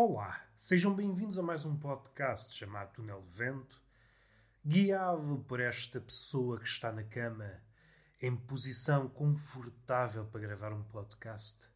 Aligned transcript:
Olá, 0.00 0.40
sejam 0.56 0.94
bem-vindos 0.94 1.40
a 1.40 1.42
mais 1.42 1.64
um 1.64 1.76
podcast 1.76 2.54
chamado 2.54 2.92
Túnel 2.92 3.20
de 3.22 3.32
Vento, 3.36 3.82
guiado 4.64 5.44
por 5.48 5.58
esta 5.58 6.00
pessoa 6.00 6.60
que 6.60 6.68
está 6.68 6.92
na 6.92 7.02
cama, 7.02 7.50
em 8.22 8.36
posição 8.36 9.08
confortável 9.08 10.24
para 10.26 10.40
gravar 10.40 10.72
um 10.72 10.84
podcast, 10.84 11.68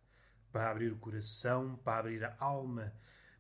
para 0.52 0.70
abrir 0.70 0.92
o 0.92 0.98
coração, 0.98 1.74
para 1.82 1.98
abrir 1.98 2.24
a 2.24 2.36
alma, 2.38 2.92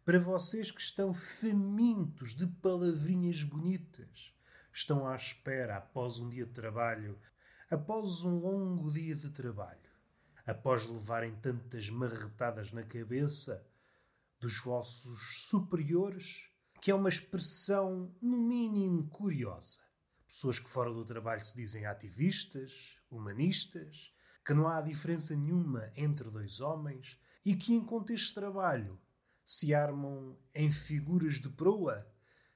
para 0.04 0.18
vocês 0.18 0.72
que 0.72 0.80
estão 0.80 1.14
famintos 1.14 2.34
de 2.34 2.48
palavrinhas 2.48 3.44
bonitas, 3.44 4.34
estão 4.72 5.06
à 5.06 5.14
espera 5.14 5.76
após 5.76 6.18
um 6.18 6.28
dia 6.28 6.44
de 6.44 6.52
trabalho, 6.52 7.16
após 7.70 8.24
um 8.24 8.36
longo 8.36 8.90
dia 8.90 9.14
de 9.14 9.30
trabalho, 9.30 9.78
após 10.44 10.88
levarem 10.88 11.36
tantas 11.36 11.88
marretadas 11.88 12.72
na 12.72 12.82
cabeça 12.82 13.64
dos 14.42 14.58
vossos 14.58 15.46
superiores, 15.48 16.48
que 16.80 16.90
é 16.90 16.94
uma 16.94 17.08
expressão, 17.08 18.12
no 18.20 18.36
mínimo, 18.36 19.08
curiosa. 19.08 19.80
Pessoas 20.26 20.58
que 20.58 20.68
fora 20.68 20.92
do 20.92 21.04
trabalho 21.04 21.44
se 21.44 21.54
dizem 21.54 21.86
ativistas, 21.86 22.98
humanistas, 23.08 24.12
que 24.44 24.52
não 24.52 24.66
há 24.66 24.80
diferença 24.80 25.36
nenhuma 25.36 25.92
entre 25.94 26.28
dois 26.28 26.60
homens 26.60 27.20
e 27.44 27.54
que, 27.54 27.72
em 27.72 27.84
contexto 27.84 28.28
de 28.28 28.34
trabalho, 28.34 29.00
se 29.44 29.72
armam 29.72 30.36
em 30.52 30.72
figuras 30.72 31.34
de 31.34 31.48
proa, 31.48 32.04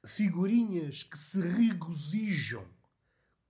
figurinhas 0.04 1.04
que 1.04 1.16
se 1.16 1.40
regozijam 1.40 2.66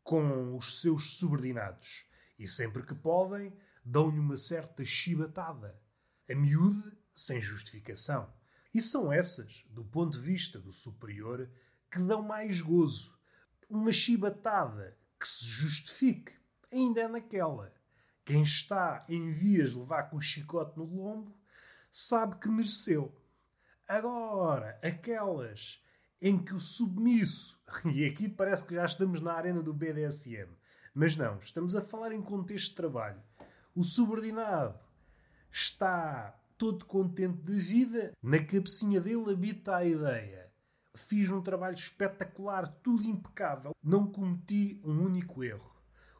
com 0.02 0.54
os 0.58 0.82
seus 0.82 1.16
subordinados 1.16 2.04
e, 2.38 2.46
sempre 2.46 2.82
que 2.82 2.94
podem, 2.94 3.56
dão-lhe 3.82 4.18
uma 4.18 4.36
certa 4.36 4.84
chibatada. 4.84 5.80
A 6.30 6.34
miúde 6.34 6.92
sem 7.16 7.40
justificação. 7.40 8.30
E 8.74 8.82
são 8.82 9.10
essas, 9.10 9.64
do 9.70 9.82
ponto 9.82 10.18
de 10.18 10.20
vista 10.22 10.58
do 10.60 10.70
superior, 10.70 11.48
que 11.90 11.98
dão 11.98 12.20
mais 12.20 12.60
gozo. 12.60 13.18
Uma 13.70 13.90
chibatada 13.90 14.96
que 15.18 15.26
se 15.26 15.46
justifique, 15.46 16.34
ainda 16.70 17.00
é 17.00 17.08
naquela. 17.08 17.72
Quem 18.22 18.42
está 18.42 19.04
em 19.08 19.32
vias 19.32 19.70
de 19.70 19.78
levar 19.78 20.10
com 20.10 20.18
o 20.18 20.20
chicote 20.20 20.76
no 20.76 20.84
lombo 20.84 21.34
sabe 21.90 22.36
que 22.36 22.48
mereceu. 22.48 23.18
Agora, 23.88 24.78
aquelas 24.82 25.82
em 26.20 26.38
que 26.38 26.52
o 26.52 26.58
submisso, 26.58 27.58
e 27.86 28.04
aqui 28.04 28.28
parece 28.28 28.64
que 28.64 28.74
já 28.74 28.84
estamos 28.84 29.20
na 29.20 29.32
arena 29.32 29.62
do 29.62 29.72
BDSM, 29.72 30.50
mas 30.92 31.16
não, 31.16 31.38
estamos 31.38 31.74
a 31.74 31.80
falar 31.80 32.12
em 32.12 32.20
contexto 32.20 32.70
de 32.70 32.76
trabalho. 32.76 33.22
O 33.74 33.82
subordinado 33.84 34.78
está 35.50 36.34
todo 36.58 36.84
contente 36.84 37.42
de 37.42 37.52
vida, 37.52 38.12
na 38.22 38.38
cabecinha 38.38 39.00
dele 39.00 39.30
habita 39.30 39.76
a 39.76 39.84
ideia. 39.84 40.50
Fiz 40.94 41.30
um 41.30 41.42
trabalho 41.42 41.74
espetacular, 41.74 42.66
tudo 42.82 43.04
impecável. 43.04 43.72
Não 43.82 44.06
cometi 44.10 44.80
um 44.82 45.02
único 45.02 45.44
erro. 45.44 45.70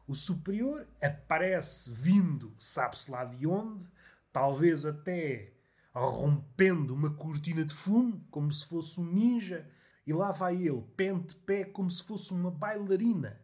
O 0.07 0.13
superior 0.13 0.87
aparece 1.01 1.91
vindo, 1.91 2.53
sabe-se 2.57 3.09
lá 3.11 3.25
de 3.25 3.45
onde, 3.47 3.91
talvez 4.31 4.85
até 4.85 5.53
rompendo 5.93 6.93
uma 6.93 7.09
cortina 7.09 7.65
de 7.65 7.73
fumo, 7.73 8.25
como 8.29 8.51
se 8.51 8.65
fosse 8.65 9.01
um 9.01 9.05
ninja, 9.05 9.67
e 10.05 10.13
lá 10.13 10.31
vai 10.31 10.55
ele, 10.55 10.83
pente 10.95 11.35
pé, 11.35 11.65
como 11.65 11.89
se 11.89 12.03
fosse 12.03 12.33
uma 12.33 12.51
bailarina. 12.51 13.41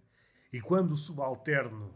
E 0.52 0.62
quando 0.62 0.92
o 0.92 0.96
subalterno 0.96 1.96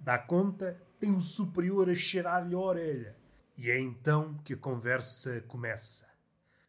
dá 0.00 0.18
conta, 0.18 0.80
tem 0.98 1.14
o 1.14 1.20
superior 1.20 1.88
a 1.90 1.94
cheirar-lhe 1.94 2.54
a 2.54 2.58
orelha. 2.58 3.21
E 3.56 3.70
é 3.70 3.78
então 3.78 4.38
que 4.38 4.54
a 4.54 4.56
conversa 4.56 5.40
começa. 5.42 6.08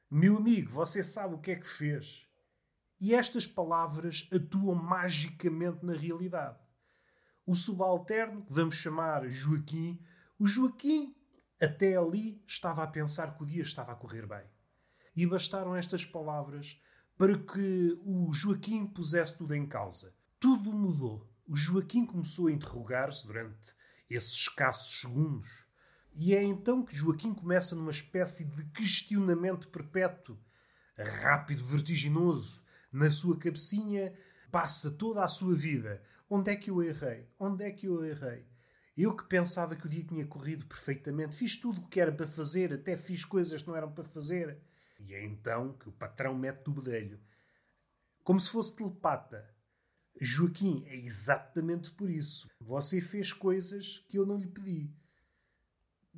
Meu 0.09 0.37
amigo, 0.37 0.71
você 0.71 1.03
sabe 1.03 1.35
o 1.35 1.39
que 1.39 1.51
é 1.51 1.55
que 1.55 1.67
fez? 1.67 2.27
E 2.99 3.15
estas 3.15 3.47
palavras 3.47 4.29
atuam 4.31 4.75
magicamente 4.75 5.85
na 5.85 5.93
realidade. 5.93 6.59
O 7.45 7.55
subalterno, 7.55 8.45
que 8.45 8.53
vamos 8.53 8.75
chamar 8.75 9.27
Joaquim, 9.29 9.99
o 10.37 10.45
Joaquim 10.45 11.15
até 11.59 11.95
ali 11.95 12.43
estava 12.47 12.83
a 12.83 12.87
pensar 12.87 13.35
que 13.35 13.43
o 13.43 13.45
dia 13.45 13.63
estava 13.63 13.93
a 13.93 13.95
correr 13.95 14.27
bem. 14.27 14.45
E 15.15 15.25
bastaram 15.25 15.75
estas 15.75 16.05
palavras 16.05 16.79
para 17.17 17.37
que 17.37 17.97
o 18.03 18.31
Joaquim 18.33 18.85
pusesse 18.85 19.37
tudo 19.37 19.53
em 19.53 19.65
causa. 19.65 20.13
Tudo 20.39 20.71
mudou. 20.73 21.29
O 21.47 21.55
Joaquim 21.55 22.05
começou 22.05 22.47
a 22.47 22.51
interrogar-se 22.51 23.25
durante 23.25 23.73
esses 24.09 24.33
escassos 24.33 24.99
segundos 24.99 25.62
e 26.15 26.35
é 26.35 26.43
então 26.43 26.83
que 26.83 26.95
Joaquim 26.95 27.33
começa 27.33 27.75
numa 27.75 27.91
espécie 27.91 28.43
de 28.45 28.63
questionamento 28.65 29.67
perpétuo, 29.69 30.37
rápido, 30.97 31.65
vertiginoso, 31.65 32.63
na 32.91 33.11
sua 33.11 33.37
cabecinha, 33.37 34.13
passa 34.51 34.91
toda 34.91 35.23
a 35.23 35.27
sua 35.27 35.55
vida. 35.55 36.03
Onde 36.29 36.51
é 36.51 36.55
que 36.55 36.69
eu 36.69 36.83
errei? 36.83 37.27
Onde 37.39 37.63
é 37.63 37.71
que 37.71 37.87
eu 37.87 38.05
errei? 38.05 38.45
Eu 38.95 39.15
que 39.15 39.23
pensava 39.23 39.75
que 39.75 39.87
o 39.87 39.89
dia 39.89 40.03
tinha 40.03 40.25
corrido 40.25 40.67
perfeitamente, 40.67 41.35
fiz 41.35 41.57
tudo 41.57 41.81
o 41.81 41.87
que 41.87 41.99
era 41.99 42.11
para 42.11 42.27
fazer, 42.27 42.71
até 42.71 42.95
fiz 42.95 43.25
coisas 43.25 43.61
que 43.61 43.67
não 43.67 43.75
eram 43.75 43.91
para 43.91 44.03
fazer. 44.03 44.61
E 44.99 45.15
é 45.15 45.25
então 45.25 45.73
que 45.73 45.89
o 45.89 45.91
patrão 45.91 46.35
mete 46.37 46.69
o 46.69 46.73
bedelho. 46.73 47.19
Como 48.23 48.39
se 48.39 48.51
fosse 48.51 48.75
telepata. 48.75 49.49
Joaquim, 50.21 50.85
é 50.85 50.95
exatamente 50.95 51.91
por 51.91 52.09
isso. 52.09 52.47
Você 52.61 53.01
fez 53.01 53.33
coisas 53.33 54.05
que 54.07 54.17
eu 54.19 54.27
não 54.27 54.37
lhe 54.37 54.47
pedi. 54.47 54.93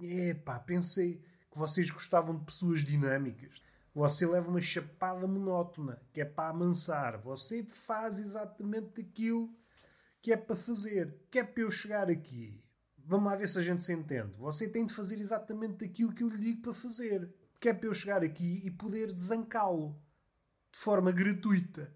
Epá, 0.02 0.60
pensei 0.60 1.22
que 1.50 1.58
vocês 1.58 1.90
gostavam 1.90 2.38
de 2.38 2.46
pessoas 2.46 2.82
dinâmicas. 2.82 3.62
Você 3.94 4.28
leva 4.28 4.50
uma 4.50 4.62
chapada 4.62 5.26
monótona, 5.26 6.02
que 6.12 6.20
é 6.20 6.26
para 6.26 6.50
amansar. 6.50 7.18
Você 7.20 7.64
faz 7.64 8.20
exatamente 8.20 9.00
aquilo 9.00 9.50
que 10.22 10.34
é 10.34 10.38
para 10.38 10.56
fazer. 10.56 11.16
Que 11.32 11.40
é 11.40 11.44
para 11.46 11.64
eu 11.64 11.72
chegar 11.72 12.10
aqui. 12.10 12.62
Vamos 12.98 13.32
lá 13.32 13.38
ver 13.38 13.48
se 13.48 13.58
a 13.58 13.64
gente 13.64 13.84
se 13.84 13.94
entende. 13.94 14.34
Você 14.38 14.68
tem 14.68 14.86
de 14.86 14.94
fazer 14.94 15.18
exatamente 15.20 15.86
aquilo 15.86 16.12
que 16.12 16.24
eu 16.24 16.28
lhe 16.28 16.38
digo 16.38 16.62
para 16.62 16.74
fazer. 16.74 17.34
Que 17.58 17.70
é 17.70 17.74
para 17.74 17.88
eu 17.88 17.94
chegar 17.94 18.22
aqui 18.22 18.62
e 18.66 18.70
poder 18.70 19.14
desancá-lo. 19.14 19.98
De 20.74 20.78
forma 20.78 21.12
gratuita. 21.14 21.90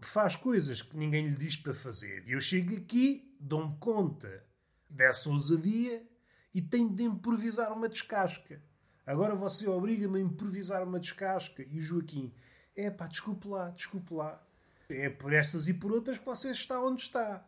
Faz 0.00 0.36
coisas 0.36 0.80
que 0.80 0.96
ninguém 0.96 1.26
lhe 1.26 1.36
diz 1.36 1.56
para 1.56 1.74
fazer. 1.74 2.24
E 2.28 2.32
eu 2.32 2.40
chego 2.40 2.76
aqui, 2.76 3.36
dou-me 3.40 3.76
conta 3.78 4.44
dessa 4.88 5.28
ousadia 5.28 6.06
e 6.54 6.60
tenho 6.60 6.90
de 6.90 7.04
improvisar 7.04 7.72
uma 7.72 7.88
descasca. 7.88 8.62
Agora 9.06 9.34
você 9.34 9.68
obriga-me 9.68 10.18
a 10.18 10.22
improvisar 10.22 10.82
uma 10.82 11.00
descasca. 11.00 11.64
E 11.68 11.78
o 11.78 11.82
Joaquim, 11.82 12.32
é 12.76 12.90
pá, 12.90 13.06
desculpe 13.06 13.48
lá, 13.48 13.70
desculpe 13.70 14.14
lá. 14.14 14.42
É 14.88 15.08
por 15.08 15.32
estas 15.32 15.68
e 15.68 15.74
por 15.74 15.92
outras 15.92 16.18
que 16.18 16.24
você 16.24 16.52
está 16.52 16.80
onde 16.80 17.02
está. 17.02 17.46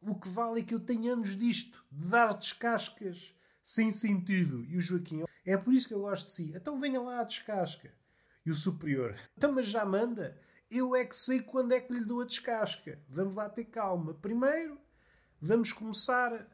O 0.00 0.14
que 0.14 0.28
vale 0.28 0.60
é 0.60 0.64
que 0.64 0.74
eu 0.74 0.80
tenho 0.80 1.12
anos 1.12 1.36
disto, 1.36 1.84
de 1.90 2.06
dar 2.08 2.34
descascas 2.34 3.34
sem 3.62 3.90
sentido. 3.90 4.64
E 4.64 4.76
o 4.76 4.80
Joaquim, 4.80 5.24
é 5.44 5.56
por 5.56 5.72
isso 5.72 5.88
que 5.88 5.94
eu 5.94 6.00
gosto 6.00 6.26
de 6.26 6.32
si. 6.32 6.52
Então 6.54 6.80
venha 6.80 7.00
lá 7.00 7.20
a 7.20 7.24
descasca. 7.24 7.90
E 8.44 8.50
o 8.50 8.54
superior, 8.54 9.16
então 9.36 9.52
mas 9.52 9.68
já 9.68 9.84
manda. 9.84 10.38
Eu 10.70 10.94
é 10.94 11.04
que 11.04 11.16
sei 11.16 11.40
quando 11.40 11.72
é 11.72 11.80
que 11.80 11.92
lhe 11.92 12.04
dou 12.04 12.20
a 12.20 12.26
descasca. 12.26 12.98
Vamos 13.08 13.34
lá 13.34 13.48
ter 13.48 13.64
calma. 13.64 14.12
Primeiro, 14.14 14.78
vamos 15.40 15.72
começar 15.72 16.46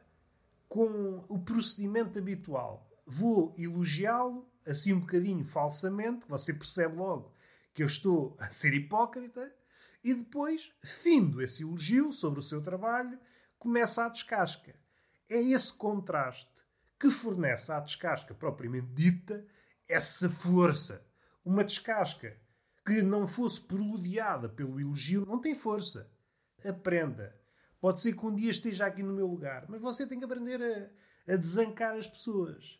com 0.71 1.25
o 1.27 1.37
procedimento 1.37 2.17
habitual. 2.17 2.89
Vou 3.05 3.53
elogiá-lo, 3.57 4.49
assim 4.65 4.93
um 4.93 5.01
bocadinho 5.01 5.43
falsamente, 5.43 6.25
você 6.29 6.53
percebe 6.53 6.95
logo 6.95 7.35
que 7.73 7.83
eu 7.83 7.87
estou 7.87 8.37
a 8.39 8.49
ser 8.51 8.73
hipócrita, 8.73 9.53
e 10.01 10.13
depois, 10.13 10.71
findo 10.81 11.41
esse 11.41 11.63
elogio 11.63 12.13
sobre 12.13 12.39
o 12.39 12.41
seu 12.41 12.61
trabalho, 12.61 13.19
começa 13.59 14.05
a 14.05 14.07
descasca. 14.07 14.73
É 15.29 15.35
esse 15.41 15.73
contraste 15.73 16.63
que 16.97 17.11
fornece 17.11 17.69
à 17.69 17.81
descasca 17.81 18.33
propriamente 18.33 18.93
dita 18.93 19.45
essa 19.89 20.29
força. 20.29 21.05
Uma 21.43 21.65
descasca 21.65 22.37
que 22.85 23.01
não 23.01 23.27
fosse 23.27 23.59
preludiada 23.59 24.47
pelo 24.47 24.79
elogio 24.79 25.25
não 25.25 25.41
tem 25.41 25.53
força. 25.53 26.09
Aprenda 26.63 27.40
Pode 27.81 27.99
ser 27.99 28.13
que 28.13 28.23
um 28.23 28.33
dia 28.33 28.51
esteja 28.51 28.85
aqui 28.85 29.01
no 29.01 29.11
meu 29.11 29.25
lugar, 29.25 29.65
mas 29.67 29.81
você 29.81 30.05
tem 30.05 30.19
que 30.19 30.23
aprender 30.23 30.61
a, 30.61 31.33
a 31.33 31.35
desancar 31.35 31.95
as 31.97 32.07
pessoas. 32.07 32.79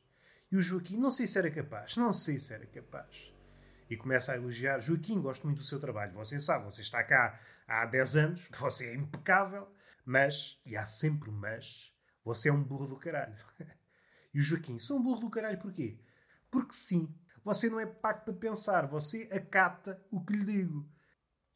E 0.52 0.56
o 0.56 0.62
Joaquim, 0.62 0.96
não 0.96 1.10
sei 1.10 1.26
se 1.26 1.40
era 1.40 1.50
capaz, 1.50 1.98
não 1.98 2.14
sei 2.14 2.38
se 2.38 2.54
era 2.54 2.68
capaz. 2.68 3.34
E 3.90 3.98
começa 3.98 4.32
a 4.32 4.36
elogiar: 4.36 4.80
Joaquim, 4.80 5.20
gosto 5.20 5.48
muito 5.48 5.58
do 5.58 5.64
seu 5.64 5.80
trabalho. 5.80 6.14
Você 6.14 6.40
sabe, 6.40 6.66
você 6.66 6.84
está 6.84 7.04
cá 7.04 7.40
há 7.68 7.84
10 7.86 8.16
anos, 8.16 8.48
você 8.60 8.90
é 8.90 8.96
impecável, 8.96 9.68
mas, 10.06 10.62
e 10.64 10.78
há 10.78 10.86
sempre 10.86 11.32
um 11.32 11.34
mas, 11.34 11.92
você 12.24 12.50
é 12.50 12.54
um 12.54 12.64
burro 12.64 12.88
do 12.88 12.96
caralho. 12.98 13.36
E 14.34 14.40
o 14.40 14.42
Joaquim, 14.42 14.80
sou 14.80 14.98
um 14.98 15.04
burro 15.04 15.20
do 15.20 15.30
caralho 15.30 15.60
porquê? 15.60 16.00
Porque 16.50 16.72
sim, 16.72 17.14
você 17.44 17.70
não 17.70 17.82
é 17.82 17.86
pago 17.86 18.24
para 18.24 18.34
pensar, 18.34 18.88
você 18.88 19.28
acata 19.30 20.02
o 20.10 20.24
que 20.24 20.32
lhe 20.32 20.46
digo. 20.46 20.90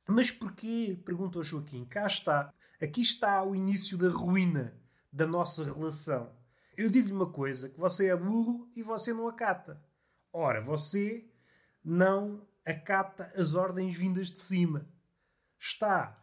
Mas 0.07 0.29
porquê? 0.29 0.99
Perguntou 1.05 1.43
Joaquim. 1.43 1.85
Cá 1.85 2.05
está. 2.05 2.53
Aqui 2.81 3.01
está 3.01 3.43
o 3.43 3.55
início 3.55 3.97
da 3.97 4.09
ruína 4.09 4.77
da 5.11 5.25
nossa 5.25 5.63
relação. 5.63 6.35
Eu 6.75 6.89
digo-lhe 6.89 7.13
uma 7.13 7.31
coisa: 7.31 7.69
que 7.69 7.79
você 7.79 8.09
é 8.09 8.15
burro 8.15 8.69
e 8.75 8.83
você 8.83 9.13
não 9.13 9.27
acata. 9.27 9.81
Ora, 10.31 10.61
você 10.61 11.29
não 11.83 12.45
acata 12.65 13.31
as 13.35 13.55
ordens 13.55 13.97
vindas 13.97 14.29
de 14.29 14.39
cima. 14.39 14.89
Está 15.57 16.21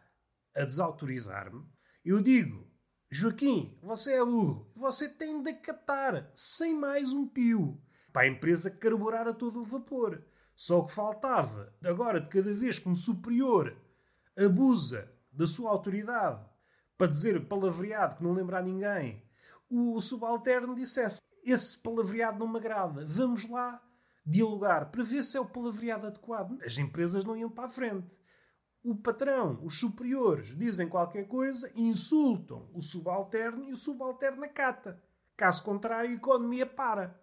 a 0.55 0.65
desautorizar-me. 0.65 1.65
Eu 2.05 2.21
digo, 2.21 2.69
Joaquim, 3.09 3.77
você 3.81 4.13
é 4.13 4.23
burro. 4.23 4.71
Você 4.75 5.09
tem 5.09 5.41
de 5.41 5.51
acatar, 5.51 6.31
sem 6.35 6.75
mais 6.75 7.11
um 7.11 7.27
pio, 7.27 7.81
para 8.11 8.23
a 8.23 8.27
empresa 8.27 8.69
carburar 8.69 9.27
a 9.27 9.33
todo 9.33 9.61
o 9.61 9.65
vapor. 9.65 10.23
Só 10.55 10.79
o 10.79 10.85
que 10.85 10.93
faltava, 10.93 11.73
agora, 11.83 12.21
de 12.21 12.29
cada 12.29 12.53
vez 12.53 12.77
que 12.77 12.87
um 12.87 12.93
superior 12.93 13.75
abusa 14.37 15.11
da 15.33 15.47
sua 15.47 15.71
autoridade 15.71 16.45
para 16.97 17.07
dizer 17.07 17.47
palavreado 17.47 18.15
que 18.15 18.23
não 18.23 18.33
lembra 18.33 18.59
a 18.59 18.61
ninguém, 18.61 19.21
o 19.69 19.99
subalterno 19.99 20.75
dissesse: 20.75 21.21
Esse 21.43 21.77
palavreado 21.77 22.39
não 22.39 22.47
me 22.47 22.57
agrada, 22.57 23.05
vamos 23.07 23.49
lá 23.49 23.81
dialogar 24.25 24.89
para 24.89 25.03
ver 25.03 25.23
se 25.23 25.37
é 25.37 25.41
o 25.41 25.45
palavreado 25.45 26.07
adequado. 26.07 26.61
As 26.63 26.77
empresas 26.77 27.25
não 27.25 27.35
iam 27.35 27.49
para 27.49 27.65
a 27.65 27.69
frente. 27.69 28.17
O 28.83 28.95
patrão, 28.95 29.59
os 29.63 29.79
superiores, 29.79 30.57
dizem 30.57 30.89
qualquer 30.89 31.27
coisa, 31.27 31.71
insultam 31.75 32.69
o 32.73 32.81
subalterno 32.81 33.69
e 33.69 33.71
o 33.71 33.77
subalterno 33.77 34.43
acata. 34.43 35.01
Caso 35.37 35.63
contrário, 35.63 36.11
a 36.11 36.13
economia 36.13 36.65
para. 36.65 37.19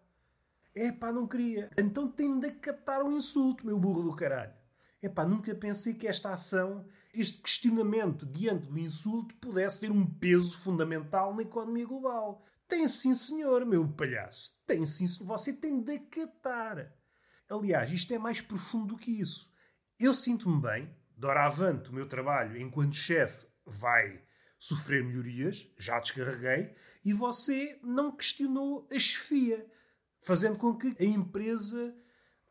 É 0.75 0.91
pá, 0.91 1.13
não 1.13 1.27
queria. 1.27 1.71
Então 1.79 2.09
tem 2.09 2.39
de 2.39 2.49
acatar 2.49 3.03
o 3.03 3.13
insulto, 3.13 3.67
meu 3.67 3.79
burro 3.79 4.03
do 4.03 4.17
caralho. 4.17 4.55
É 5.03 5.09
pá, 5.09 5.25
nunca 5.25 5.55
pensei 5.55 5.95
que 5.95 6.07
esta 6.07 6.33
ação, 6.33 6.87
este 7.13 7.41
questionamento 7.41 8.27
diante 8.27 8.69
do 8.69 8.79
insulto, 8.79 9.35
pudesse 9.37 9.81
ter 9.81 9.91
um 9.91 10.07
peso 10.07 10.57
fundamental 10.59 11.35
na 11.35 11.43
economia 11.43 11.87
global. 11.87 12.45
Tem 12.69 12.87
sim, 12.87 13.15
senhor, 13.15 13.67
meu 13.67 13.87
palhaço. 13.89 14.53
Tem 14.67 14.87
sim, 14.87 15.09
senhor. 15.09 15.27
Você 15.27 15.53
tem 15.53 15.83
de 15.83 15.95
acatar. 15.95 16.93
Aliás, 17.49 17.91
isto 17.91 18.15
é 18.15 18.19
mais 18.19 18.41
profundo 18.41 18.95
do 18.95 18.97
que 18.97 19.11
isso. 19.11 19.51
Eu 19.99 20.15
sinto-me 20.15 20.61
bem, 20.61 20.95
doravante 21.17 21.91
o 21.91 21.93
meu 21.93 22.07
trabalho 22.07 22.57
enquanto 22.57 22.95
chefe 22.95 23.47
vai 23.67 24.23
sofrer 24.59 25.03
melhorias, 25.03 25.69
já 25.79 25.99
descarreguei, 25.99 26.75
e 27.05 27.13
você 27.13 27.79
não 27.83 28.15
questionou 28.15 28.87
a 28.93 28.99
chefia 28.99 29.67
fazendo 30.21 30.59
com 30.59 30.77
que 30.77 30.95
a 31.01 31.05
empresa 31.05 31.95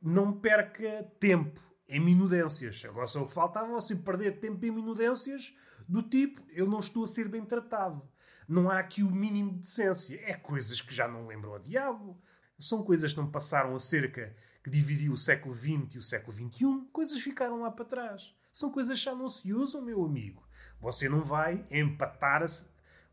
não 0.02 0.34
perca 0.34 1.04
tempo 1.20 1.62
em 1.90 2.00
minudências. 2.00 2.84
Agora 2.86 3.08
só 3.08 3.28
faltava 3.28 3.68
você 3.68 3.96
perder 3.96 4.40
tempo 4.40 4.64
em 4.66 4.72
minudências 4.72 5.54
do 5.88 6.04
tipo 6.04 6.42
eu 6.50 6.68
não 6.68 6.80
estou 6.80 7.04
a 7.04 7.08
ser 7.08 7.28
bem 7.28 7.44
tratado. 7.44 8.02
Não 8.48 8.70
há 8.70 8.80
aqui 8.80 9.04
o 9.04 9.12
mínimo 9.12 9.54
de 9.54 9.60
decência. 9.60 10.22
É 10.24 10.34
coisas 10.34 10.80
que 10.80 10.94
já 10.94 11.08
não 11.08 11.28
lembram 11.28 11.56
a 11.56 11.60
diabo. 11.60 12.22
São 12.60 12.84
coisas 12.84 13.12
que 13.12 13.20
não 13.20 13.30
passaram 13.30 13.76
a 13.76 13.80
cerca 13.80 14.36
que 14.64 14.70
dividiu 14.70 15.14
o 15.14 15.18
século 15.18 15.56
XX 15.56 15.96
e 15.96 15.98
o 15.98 16.02
século 16.02 16.36
XXI. 16.36 16.88
Coisas 16.92 17.20
ficaram 17.20 17.62
lá 17.62 17.72
para 17.72 17.86
trás. 17.86 18.34
São 18.52 18.72
coisas 18.72 18.98
que 18.98 19.06
já 19.06 19.16
não 19.16 19.30
se 19.30 19.54
usam, 19.54 19.82
meu 19.82 20.04
amigo. 20.04 20.48
Você 20.80 21.08
não 21.08 21.24
vai 21.24 21.66
empatar, 21.72 22.44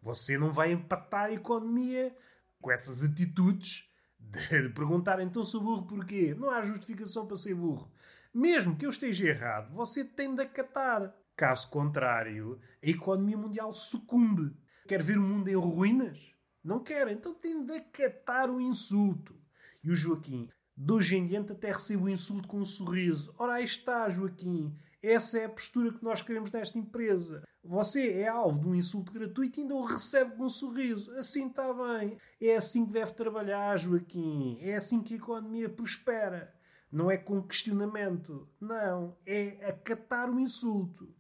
você 0.03 0.39
não 0.39 0.53
vai 0.53 0.73
empatar 0.73 1.27
a 1.27 1.33
economia 1.33 2.17
com 2.61 2.71
essas 2.71 3.03
atitudes 3.03 3.89
de 4.19 4.69
perguntar 4.71 5.21
então 5.21 5.45
sou 5.45 5.61
burro 5.61 5.87
porquê? 5.87 6.35
Não 6.35 6.51
há 6.51 6.65
justificação 6.65 7.27
para 7.27 7.37
ser 7.37 7.55
burro. 7.55 7.91
Mesmo 8.39 8.77
que 8.77 8.85
eu 8.85 8.91
esteja 8.91 9.29
errado, 9.29 9.73
você 9.73 10.05
tem 10.05 10.35
de 10.35 10.43
acatar. 10.43 11.17
Caso 11.35 11.71
contrário, 11.71 12.61
a 12.85 12.87
economia 12.87 13.35
mundial 13.35 13.73
sucumbe. 13.73 14.55
Quer 14.87 15.03
ver 15.03 15.17
o 15.17 15.23
mundo 15.23 15.49
em 15.49 15.55
ruínas? 15.55 16.35
Não 16.63 16.79
quer, 16.79 17.09
então 17.09 17.33
tem 17.33 17.65
de 17.65 17.73
acatar 17.73 18.51
o 18.51 18.61
insulto. 18.61 19.35
E 19.83 19.91
o 19.91 19.95
Joaquim, 19.95 20.51
de 20.77 20.93
hoje 20.93 21.17
em 21.17 21.25
diante 21.25 21.53
até 21.53 21.73
recebe 21.73 22.03
o 22.03 22.09
insulto 22.11 22.47
com 22.47 22.59
um 22.59 22.65
sorriso. 22.67 23.35
Ora, 23.39 23.55
aí 23.55 23.65
está, 23.65 24.07
Joaquim. 24.11 24.77
Essa 25.03 25.39
é 25.39 25.47
a 25.47 25.49
postura 25.49 25.91
que 25.91 26.05
nós 26.05 26.21
queremos 26.21 26.51
nesta 26.51 26.79
empresa. 26.79 27.43
Você 27.65 28.21
é 28.21 28.29
alvo 28.29 28.61
de 28.61 28.69
um 28.69 28.75
insulto 28.75 29.13
gratuito 29.13 29.61
e 29.61 29.63
ainda 29.63 29.75
o 29.75 29.83
recebe 29.83 30.37
com 30.37 30.45
um 30.45 30.51
sorriso. 30.51 31.11
Assim 31.13 31.49
está 31.49 31.73
bem. 31.73 32.19
É 32.39 32.57
assim 32.57 32.85
que 32.85 32.93
deve 32.93 33.15
trabalhar, 33.15 33.79
Joaquim. 33.79 34.59
É 34.61 34.77
assim 34.77 35.03
que 35.03 35.15
a 35.15 35.17
economia 35.17 35.71
prospera. 35.71 36.55
Não 36.91 37.11
é 37.11 37.17
com 37.17 37.43
questionamento. 37.43 38.49
Não. 38.61 39.17
É 39.27 39.69
acatar 39.69 40.31
o 40.31 40.41
insulto. 40.41 41.15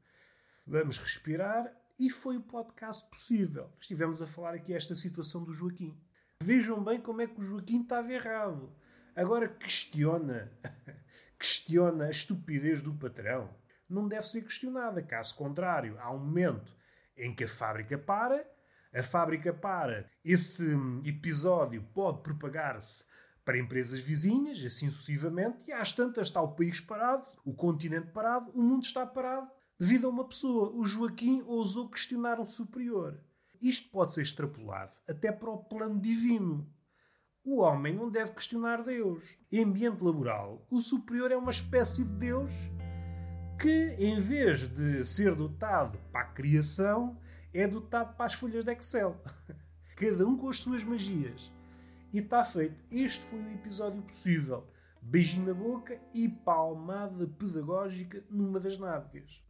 Vamos 0.66 0.98
respirar. 0.98 1.72
E 1.98 2.10
foi 2.10 2.36
o 2.36 2.42
podcast 2.42 3.08
possível. 3.08 3.70
Estivemos 3.80 4.20
a 4.20 4.26
falar 4.26 4.54
aqui 4.54 4.74
esta 4.74 4.94
situação 4.94 5.42
do 5.42 5.52
Joaquim. 5.52 5.98
Vejam 6.42 6.82
bem 6.84 7.00
como 7.00 7.22
é 7.22 7.26
que 7.26 7.40
o 7.40 7.42
Joaquim 7.42 7.82
estava 7.82 8.12
errado. 8.12 8.70
Agora 9.14 9.48
questiona, 9.48 10.52
questiona 11.38 12.04
a 12.04 12.10
estupidez 12.10 12.82
do 12.82 12.92
patrão 12.94 13.48
não 13.88 14.08
deve 14.08 14.26
ser 14.26 14.42
questionada. 14.42 15.02
Caso 15.02 15.36
contrário, 15.36 15.96
há 16.00 16.12
um 16.12 16.18
momento 16.18 16.76
em 17.16 17.34
que 17.34 17.44
a 17.44 17.48
fábrica 17.48 17.96
para, 17.96 18.46
a 18.92 19.02
fábrica 19.02 19.52
para, 19.52 20.10
esse 20.24 20.64
episódio 21.04 21.82
pode 21.94 22.22
propagar-se 22.22 23.04
para 23.46 23.60
empresas 23.60 24.00
vizinhas, 24.00 24.62
assim 24.64 24.90
sucessivamente, 24.90 25.58
e 25.69 25.72
às 25.72 25.93
tantas 25.93 26.26
está 26.26 26.43
o 26.43 26.56
país 26.56 26.81
parado, 26.81 27.31
o 27.44 27.54
continente 27.54 28.08
parado, 28.08 28.50
o 28.50 28.60
mundo 28.60 28.82
está 28.82 29.06
parado, 29.06 29.48
devido 29.78 30.08
a 30.08 30.10
uma 30.10 30.26
pessoa. 30.26 30.72
O 30.75 30.84
Joaquim 30.84 31.43
ousou 31.46 31.88
questionar 31.88 32.40
um 32.40 32.46
superior. 32.46 33.20
Isto 33.62 33.88
pode 33.90 34.14
ser 34.14 34.22
extrapolado 34.22 34.93
até 35.08 35.31
para 35.31 35.48
o 35.48 35.62
plano 35.62 36.00
divino. 36.00 36.69
O 37.44 37.60
homem 37.60 37.94
não 37.94 38.10
deve 38.10 38.32
questionar 38.32 38.82
Deus. 38.82 39.37
Em 39.52 39.62
ambiente 39.62 40.02
laboral, 40.02 40.66
o 40.69 40.81
superior 40.81 41.31
é 41.31 41.37
uma 41.37 41.52
espécie 41.52 42.02
de 42.02 42.10
Deus 42.10 42.50
que, 43.60 43.94
em 43.96 44.20
vez 44.20 44.69
de 44.69 45.04
ser 45.04 45.37
dotado 45.37 46.00
para 46.10 46.22
a 46.22 46.32
criação, 46.32 47.16
é 47.54 47.69
dotado 47.69 48.16
para 48.16 48.26
as 48.26 48.34
folhas 48.34 48.64
de 48.64 48.72
Excel. 48.72 49.16
Cada 49.96 50.26
um 50.26 50.37
com 50.37 50.49
as 50.49 50.58
suas 50.58 50.82
magias. 50.82 51.56
E 52.16 52.20
está 52.20 52.42
feito. 52.42 52.82
Este 52.90 53.22
foi 53.26 53.38
o 53.40 53.52
episódio 53.52 54.00
possível. 54.00 54.66
Beijinho 55.02 55.48
na 55.48 55.52
boca 55.52 56.00
e 56.14 56.26
palmada 56.26 57.26
pedagógica 57.26 58.25
numa 58.30 58.58
das 58.58 58.78
nádegas. 58.78 59.44